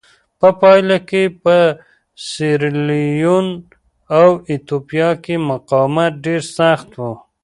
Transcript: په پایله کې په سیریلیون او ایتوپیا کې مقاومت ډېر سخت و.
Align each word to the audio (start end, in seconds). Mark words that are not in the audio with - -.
په 0.39 0.47
پایله 0.61 0.97
کې 1.09 1.23
په 1.43 1.57
سیریلیون 2.27 3.47
او 4.19 4.29
ایتوپیا 4.49 5.09
کې 5.23 5.35
مقاومت 5.49 6.11
ډېر 6.25 6.41
سخت 6.57 6.89
و. 6.95 7.01